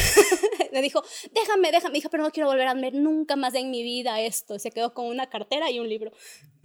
[0.72, 1.92] Me dijo, déjame, déjame.
[1.92, 4.58] Me dijo, pero no quiero volver a ver nunca más en mi vida esto.
[4.58, 6.10] Se quedó con una cartera y un libro.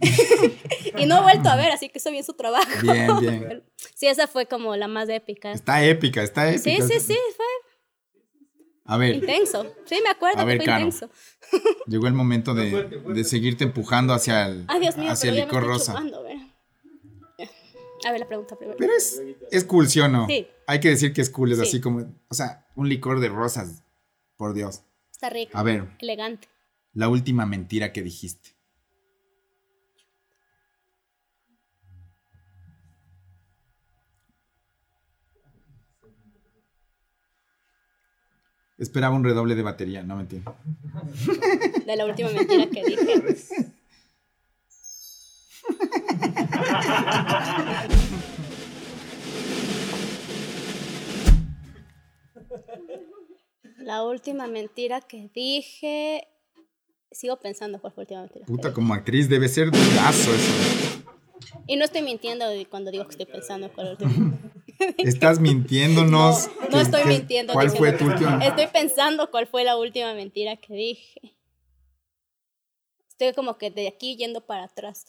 [0.98, 2.66] y no he vuelto a ver, así que hizo bien su trabajo.
[2.82, 3.62] Bien, bien.
[3.94, 5.52] Sí, esa fue como la más épica.
[5.52, 6.86] Está épica, está Sí, épica.
[6.88, 7.44] sí, sí, fue
[8.90, 9.66] A ver, intenso.
[9.84, 10.84] Sí, me acuerdo A ver, que fue Caro.
[10.86, 11.10] intenso.
[11.86, 15.38] llegó el momento de, de seguirte empujando hacia el, Ay, Dios mío, hacia pero el
[15.38, 15.92] ya me licor estoy rosa.
[15.92, 16.36] chupando, a ver.
[18.06, 18.78] A ver la pregunta primero.
[18.78, 20.26] Pero es, es cool, ¿sí o no?
[20.26, 20.46] Sí.
[20.66, 21.64] Hay que decir que es cool, es Sí.
[21.64, 23.82] así como, o sea, un licor de rosas,
[24.36, 24.82] por Dios.
[25.12, 25.56] Está rico.
[25.56, 26.48] A ver, Elegante.
[26.94, 28.50] la última mentira que dijiste.
[38.80, 40.42] Esperaba un redoble de batería, no mentira.
[41.86, 43.66] De la última mentira que dije.
[53.76, 56.26] La última mentira que dije.
[57.12, 58.46] Sigo pensando cuál fue la última mentira.
[58.46, 61.02] Puta, como actriz debe ser durazo eso.
[61.66, 64.38] Y no estoy mintiendo cuando digo que estoy pensando cuál la última.
[64.98, 66.48] Estás mintiéndonos.
[66.60, 67.52] No, no estoy mintiendo.
[67.52, 68.44] ¿Cuál fue tu última?
[68.44, 71.36] Estoy pensando cuál fue la última mentira que dije.
[73.08, 75.06] Estoy como que de aquí yendo para atrás.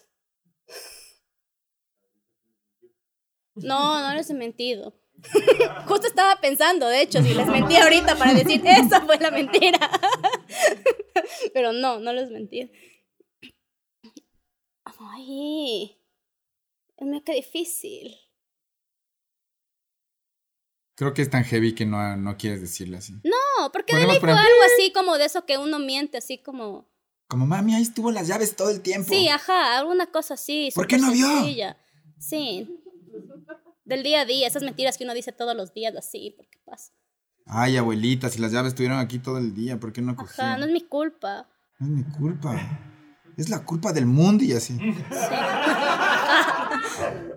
[3.56, 4.94] No, no les he mentido.
[5.88, 9.80] Justo estaba pensando, de hecho, si les mentí ahorita para decir, esa fue la mentira.
[11.54, 12.72] Pero no, no les mentí.
[14.84, 15.98] Ay,
[16.98, 18.16] es que difícil.
[21.02, 23.14] Creo que es tan heavy que no, no quieres decirle así.
[23.24, 26.88] No, porque de ley fue algo así como de eso que uno miente, así como...
[27.28, 29.12] Como mami, ahí estuvo las llaves todo el tiempo.
[29.12, 30.70] Sí, ajá, alguna cosa así.
[30.76, 31.26] ¿Por qué no vio?
[31.26, 31.76] sencilla.
[32.20, 32.70] Sí.
[33.84, 36.60] Del día a día, esas mentiras que uno dice todos los días así, ¿por qué
[36.64, 36.94] pasa?
[37.48, 40.46] Ay, abuelita, si las llaves estuvieron aquí todo el día, ¿por qué no cogieron?
[40.46, 41.50] Ajá, no es mi culpa.
[41.80, 42.62] No es mi culpa.
[43.38, 44.78] es la culpa del mundo y así.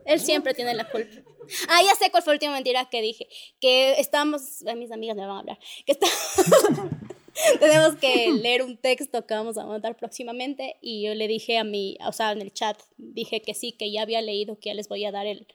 [0.04, 1.22] Él siempre tiene la culpa.
[1.68, 3.28] Ah, ya sé cuál fue la última mentira que dije.
[3.60, 6.06] Que estamos, mis amigas me van a hablar, que está,
[7.60, 11.64] tenemos que leer un texto que vamos a mandar próximamente y yo le dije a
[11.64, 14.74] mi, o sea, en el chat, dije que sí, que ya había leído, que ya
[14.74, 15.46] les voy a dar el,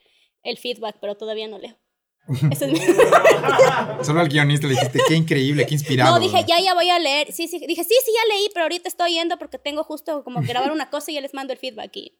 [0.42, 1.76] el feedback, pero todavía no leo.
[2.52, 2.80] Eso es mi...
[4.04, 6.12] Solo al guionista le dijiste, qué increíble, qué inspirado.
[6.12, 7.32] No, dije, ya, ya voy a leer.
[7.32, 10.40] Sí, sí, dije, sí, sí, ya leí, pero ahorita estoy yendo porque tengo justo como
[10.40, 12.18] que grabar una cosa y ya les mando el feedback y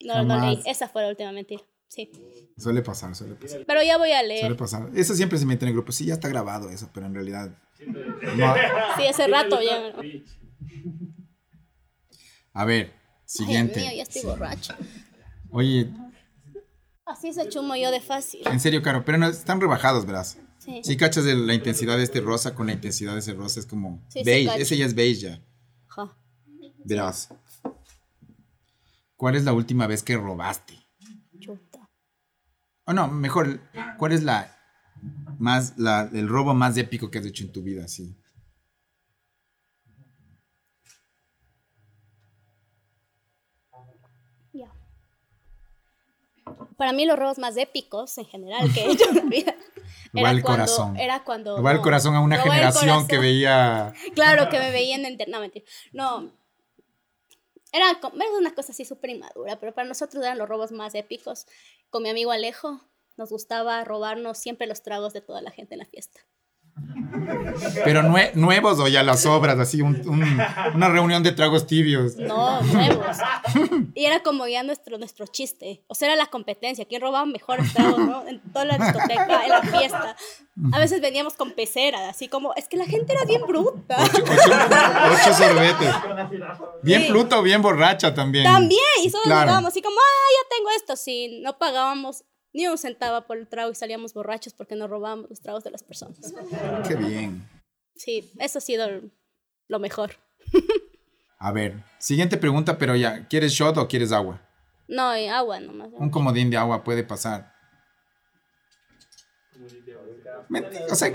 [0.00, 0.60] no, no leí.
[0.66, 1.62] Esa fue la última mentira.
[1.88, 2.10] Sí.
[2.58, 3.64] Suele pasar, suele pasar.
[3.66, 4.40] Pero ya voy a leer.
[4.40, 4.90] Suele pasar.
[4.94, 5.92] Eso siempre se mete en el grupo.
[5.92, 7.56] Sí, ya está grabado eso, pero en realidad.
[8.96, 9.92] Sí, hace rato ya.
[12.52, 12.92] A ver,
[13.24, 13.80] siguiente.
[13.80, 14.74] Ay, mío, ya estoy borracho.
[15.50, 15.90] Oye.
[17.04, 18.40] Así se chumo yo de fácil.
[18.46, 20.38] En serio, Caro, pero no, están rebajados, verás.
[20.58, 20.80] Sí.
[20.82, 23.60] Sí, cachas de la intensidad de este rosa con la intensidad de ese rosa.
[23.60, 24.46] Es como Sí, sí, beige.
[24.48, 24.62] cacho.
[24.62, 25.42] ese ya es beige ya.
[25.88, 26.16] Ajá.
[26.84, 27.28] Verás.
[29.16, 30.74] ¿Cuál es la última vez que robaste?
[32.86, 33.60] O no, mejor,
[33.98, 34.56] ¿cuál es la
[35.38, 37.88] más la, el robo más épico que has hecho en tu vida?
[37.88, 38.16] Sí.
[46.76, 49.54] Para mí los robos más épicos en general que he hecho en la vida
[50.12, 50.96] Robar el cuando- corazón.
[50.96, 53.92] Era cuando Robar el no, corazón a una generación que veía.
[54.14, 55.64] Claro, que me veían en No, mentira.
[55.92, 56.32] No.
[57.72, 61.46] Era, era una cosa así súper inmadura, pero para nosotros eran los robos más épicos.
[61.90, 62.80] Con mi amigo Alejo
[63.16, 66.20] nos gustaba robarnos siempre los tragos de toda la gente en la fiesta.
[67.84, 70.38] Pero nue- nuevos o ya las obras, así, un- un-
[70.74, 72.16] una reunión de tragos tibios.
[72.16, 73.16] No, nuevos.
[73.94, 75.82] Y era como ya nuestro, nuestro chiste.
[75.88, 76.84] O sea, era la competencia.
[76.84, 78.26] ¿Quién robaba mejores tragos, no?
[78.28, 80.16] En toda la discoteca, en la fiesta.
[80.72, 83.96] A veces veníamos con pecera, así como, es que la gente era bien bruta.
[84.02, 85.94] Ocho, ocho- ocho sorbetes.
[86.82, 87.08] Bien Sí.
[87.08, 88.44] pluta o bien borracha también.
[88.44, 89.40] También, y solo Claro.
[89.42, 90.96] llegábamos así como, ah, ya tengo esto.
[90.96, 92.24] Sí, no pagábamos
[92.56, 95.70] ni un centavo por el trago y salíamos borrachos porque no robábamos los tragos de
[95.70, 96.32] las personas.
[96.88, 97.46] Qué bien.
[97.94, 98.86] Sí, eso ha sido
[99.68, 100.12] lo mejor.
[101.38, 104.40] A ver, siguiente pregunta, pero ya, ¿quieres shot o quieres agua?
[104.88, 105.88] No, agua nomás.
[105.92, 107.52] Un comodín de agua puede pasar.
[110.48, 111.10] Ment- O sea,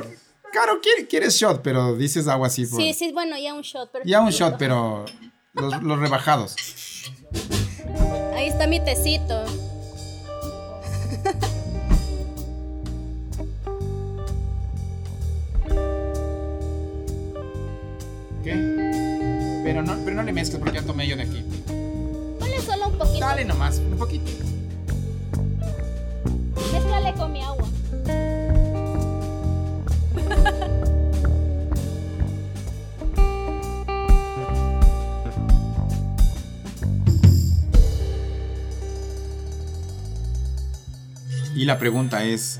[0.51, 2.65] claro, quiere- quieres shot, pero dices agua así.
[2.67, 3.89] por- Sí, sí, bueno, ya un shot.
[3.91, 5.05] Pero Ya un shot, pero
[5.53, 6.55] los, los rebajados.
[8.35, 9.43] Ahí está mi tecito.
[19.71, 21.45] Pero no, pero no le mezcles porque ya tomé yo de aquí.
[22.37, 23.19] Ponle solo un poquito.
[23.21, 24.29] Dale nomás, un poquito.
[26.73, 27.69] Mézclale con mi agua.
[41.55, 42.59] Y la pregunta es,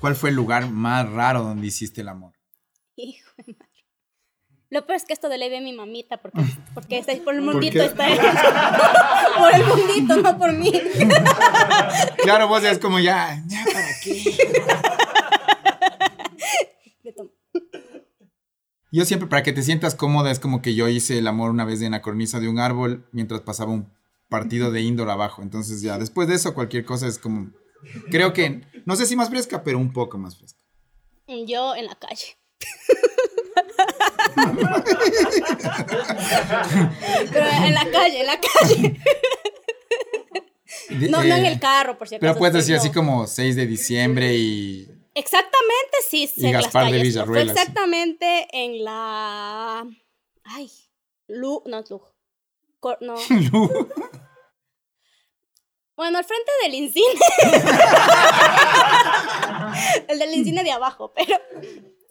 [0.00, 2.34] ¿cuál fue el lugar más raro donde hiciste el amor?
[2.96, 3.56] Hijo de.
[4.70, 6.40] Lo peor es que esto de ley ve mi mamita, porque,
[6.74, 7.84] porque está- por el ¿Por mundito qué?
[7.84, 8.22] está hecho.
[9.38, 10.72] por el mundito, no por mí.
[12.22, 14.22] Claro, vos ya es como ya, ya, ¿para qué?
[18.92, 21.64] Yo siempre, para que te sientas cómoda, es como que yo hice el amor una
[21.64, 23.92] vez en la cornisa de un árbol mientras pasaba un
[24.28, 25.42] partido de indoor abajo.
[25.42, 27.50] Entonces ya, después de eso, cualquier cosa es como,
[28.10, 30.60] creo que, no sé si más fresca, pero un poco más fresca.
[31.46, 32.38] Yo en la calle.
[37.32, 39.00] Pero en la calle, en la calle.
[40.90, 42.32] No, no en eh, el carro, por si acaso.
[42.32, 44.88] Pero puedes decir así como 6 de diciembre y...
[45.14, 47.00] Exactamente, sí, las Gaspar de.
[47.00, 49.84] Villarruel, Fue exactamente en la.
[50.44, 50.70] Ay.
[51.26, 51.62] Lu.
[51.66, 52.02] No, Lu.
[52.80, 53.14] Cor- no.
[55.96, 57.06] Bueno, al frente del Incine.
[60.08, 61.40] el del Incine de abajo, pero.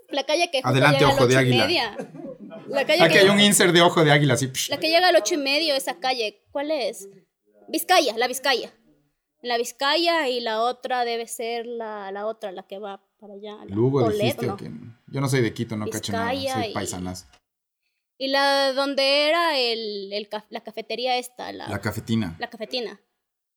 [0.10, 1.66] La calle que Adelante, llega ojo al de ocho y águila.
[1.66, 1.98] media.
[2.68, 4.52] La calle Aquí que, hay un insert de ojo de águila así.
[4.70, 6.44] la que llega al ocho y medio, esa calle.
[6.52, 7.08] ¿Cuál es?
[7.68, 8.72] Vizcaya, la Vizcaya.
[9.42, 13.56] La Vizcaya y la otra debe ser la, la otra, la que va para allá.
[13.66, 14.58] la Lugo dijiste ¿no?
[14.58, 14.72] que...
[15.08, 17.26] Yo no soy de Quito, no cacho nada, Vizcaya soy y- paisanazo.
[18.18, 22.38] Y la donde era el, el la cafetería esta, la, La la, cafetina.
[22.50, 23.00] cafetina.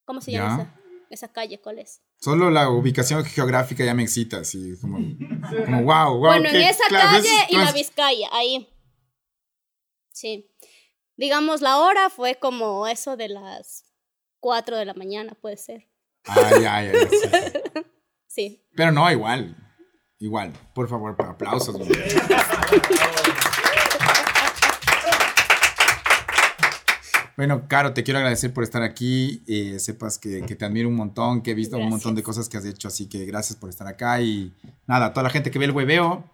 [0.05, 0.39] ¿Cómo se Ya.
[0.41, 0.75] llama esa?
[1.11, 2.03] Esa calle, ¿cuál es?
[2.21, 4.99] Solo la ubicación geográfica ya me excita, así como,
[5.65, 6.19] como wow, wow.
[6.19, 8.69] bueno, en esa claro, calle y la Vizcaya, ahí.
[10.13, 10.51] Sí.
[11.17, 13.85] Digamos, la hora fue como eso de las
[14.41, 15.89] 4 de la mañana, puede ser.
[16.25, 17.29] Ay, ay, ay, sí.
[18.29, 18.63] Sí.
[18.77, 19.57] Pero no, igual.
[20.19, 20.53] Igual.
[20.75, 21.77] Por favor, aplausos.
[27.39, 29.45] Bueno, Caro, te quiero agradecer por estar aquí.
[29.47, 32.49] Eh, sepas que, que, te admiro un montón, que he visto un montón de cosas
[32.49, 34.21] que has hecho, así que gracias por estar acá.
[34.21, 34.53] Y
[34.89, 36.25] nada, toda la gente que ve el hueveo,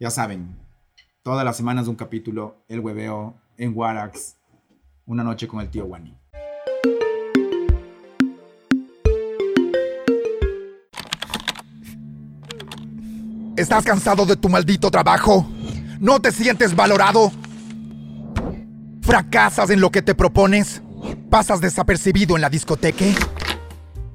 [0.00, 0.56] ya saben,
[1.22, 4.34] todas las semanas un capítulo, el hueveo en Warax,
[5.06, 6.12] una noche con el tío Wani.
[13.56, 15.48] ¿Estás cansado de tu maldito trabajo?
[16.00, 17.30] ¿No te sientes valorado?
[19.08, 20.82] ¿Fracasas en lo que te propones?
[21.30, 23.06] ¿Pasas desapercibido en la discoteca?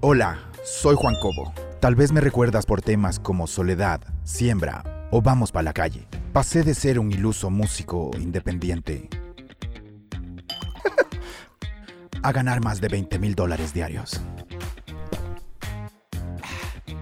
[0.01, 1.51] Hola, soy Juan Cobo.
[1.79, 6.07] Tal vez me recuerdas por temas como Soledad, Siembra o Vamos para la calle.
[6.31, 9.09] Pasé de ser un iluso músico independiente
[12.21, 14.21] a ganar más de 20 mil dólares diarios.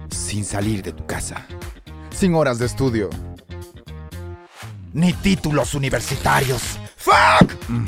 [0.08, 1.46] Sin salir de tu casa.
[2.08, 3.10] Sin horas de estudio.
[4.94, 6.78] Ni títulos universitarios.
[7.02, 7.52] ¡Fuck!
[7.68, 7.86] Mm.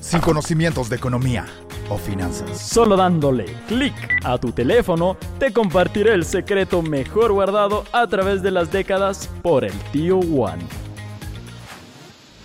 [0.00, 1.46] Sin conocimientos de economía
[1.88, 2.60] o finanzas.
[2.60, 8.50] Solo dándole clic a tu teléfono, te compartiré el secreto mejor guardado a través de
[8.50, 10.58] las décadas por el tío Juan.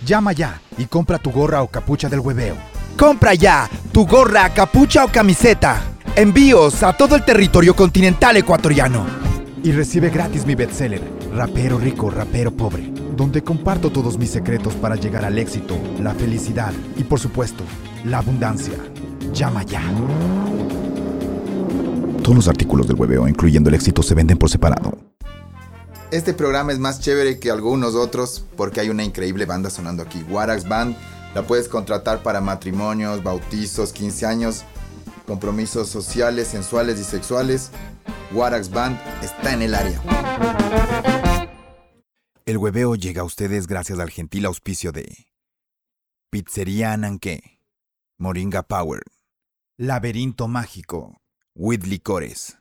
[0.06, 2.56] Llama ya y compra tu gorra o capucha del hueveo.
[2.96, 5.82] Compra ya tu gorra, capucha o camiseta.
[6.16, 9.04] Envíos a todo el territorio continental ecuatoriano.
[9.62, 11.02] Y recibe gratis mi bestseller,
[11.34, 16.72] Rapero Rico, Rapero Pobre, donde comparto todos mis secretos para llegar al éxito, la felicidad
[16.96, 17.64] y por supuesto,
[18.04, 18.74] la abundancia.
[19.34, 19.82] Llama ya.
[22.22, 24.96] Todos los artículos del hueveo, incluyendo el éxito, se venden por separado.
[26.12, 30.24] Este programa es más chévere que algunos otros porque hay una increíble banda sonando aquí,
[30.30, 30.96] Warax Band.
[31.34, 34.62] La puedes contratar para matrimonios, bautizos, 15 años,
[35.26, 37.70] compromisos sociales, sensuales y sexuales.
[38.32, 41.17] Warax Band está en el área.
[42.48, 45.26] El hueveo llega a ustedes gracias al gentil auspicio de
[46.30, 47.60] Pizzería Ananque,
[48.16, 49.02] Moringa Power,
[49.76, 51.20] Laberinto Mágico,
[51.54, 52.56] With Licores.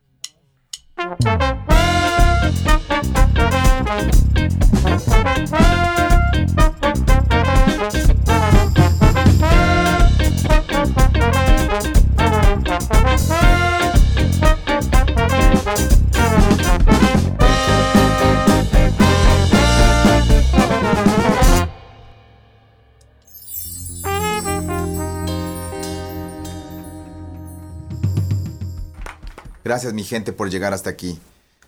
[29.68, 31.20] Gracias mi gente por llegar hasta aquí.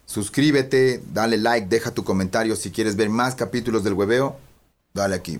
[0.05, 4.37] Suscríbete, dale like, deja tu comentario si quieres ver más capítulos del hueveo.
[4.93, 5.37] Dale aquí.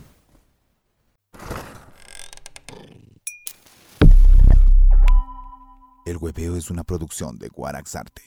[6.06, 8.24] El hueveo es una producción de Guarax Arte.